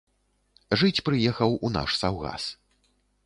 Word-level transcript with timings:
Жыць 0.81 1.03
прыехаў 1.09 1.51
у 1.69 1.71
наш 1.75 1.89
саўгас. 2.01 2.43